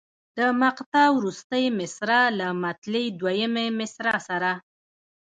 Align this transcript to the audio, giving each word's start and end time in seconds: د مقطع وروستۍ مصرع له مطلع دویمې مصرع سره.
د 0.37 0.39
مقطع 0.61 1.05
وروستۍ 1.17 1.65
مصرع 1.79 2.23
له 2.39 2.47
مطلع 2.63 3.05
دویمې 3.19 3.67
مصرع 3.79 4.17
سره. 4.27 4.51